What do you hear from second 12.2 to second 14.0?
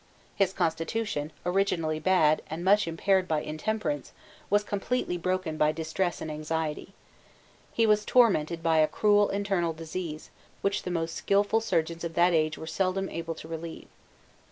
age were seldom able to relieve.